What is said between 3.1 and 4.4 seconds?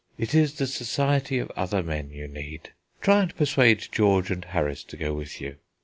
and persuade George